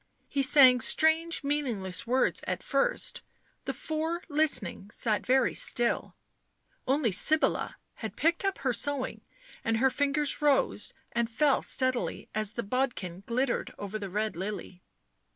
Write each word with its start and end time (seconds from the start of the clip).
He 0.27 0.41
sang 0.41 0.81
strange 0.81 1.43
meaningless 1.43 2.07
words 2.07 2.43
at 2.47 2.63
first; 2.63 3.21
the 3.65 3.71
four 3.73 4.23
listening 4.29 4.89
sat 4.89 5.23
very 5.23 5.53
still; 5.53 6.15
only 6.87 7.11
Sybilla 7.11 7.75
had 7.97 8.15
picked 8.17 8.43
up 8.43 8.57
her 8.65 8.73
sewing, 8.73 9.21
and 9.63 9.77
her 9.77 9.91
fingers 9.91 10.41
rose 10.41 10.95
and 11.11 11.29
fell 11.29 11.61
steadily 11.61 12.29
as 12.33 12.53
the 12.53 12.63
bodkin 12.63 13.21
glittered 13.27 13.75
over 13.77 13.99
the 13.99 14.09
red 14.09 14.35
lily. 14.35 14.81